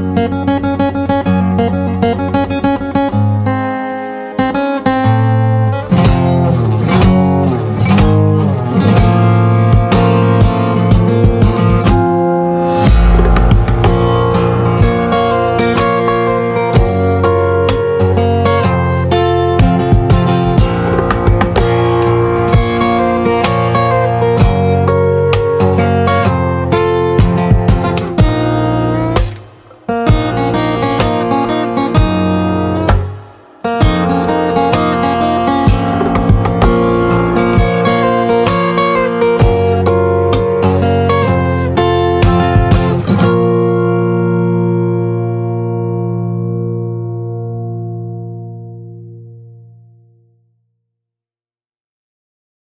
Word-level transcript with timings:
Música 0.00 0.73